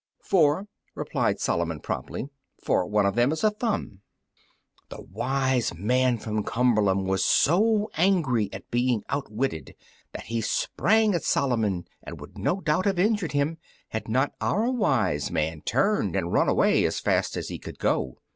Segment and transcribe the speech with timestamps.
[0.23, 2.25] "Four," replied Solomon, promptly,
[2.63, 4.01] "for one of them is a thumb!"
[4.89, 9.75] The wise man from Cumberland was so angry at being outwitted
[10.13, 13.59] that he sprang at Solomon and would no doubt have injured him
[13.89, 18.17] had not our wise man turned and run away as fast as he could go.